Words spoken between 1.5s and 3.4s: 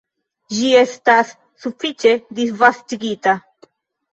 sufiĉe disvastigita.